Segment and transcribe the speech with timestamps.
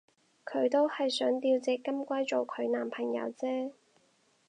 [0.45, 3.71] 佢都係想吊隻金龜做佢男朋友啫